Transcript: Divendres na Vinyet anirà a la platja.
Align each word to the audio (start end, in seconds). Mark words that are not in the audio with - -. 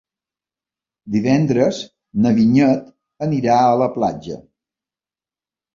Divendres 1.15 1.83
na 2.25 2.33
Vinyet 2.41 2.91
anirà 3.29 3.61
a 3.69 3.79
la 3.85 3.93
platja. 4.01 4.43